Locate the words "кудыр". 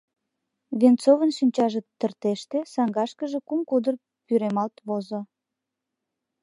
3.69-3.95